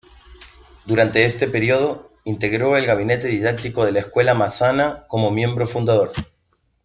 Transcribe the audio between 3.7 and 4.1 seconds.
de la